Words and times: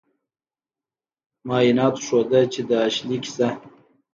معایناتو 1.47 2.01
ښوده 2.05 2.41
چې 2.53 2.61
د 2.69 2.71
اشلي 2.87 3.17
کیسه 3.23 3.49